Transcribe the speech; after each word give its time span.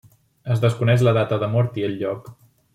Es 0.55 0.63
desconeix 0.63 1.05
la 1.09 1.15
data 1.19 1.41
de 1.45 1.53
mort 1.55 1.81
i 1.83 1.87
el 1.91 1.97
lloc. 2.03 2.35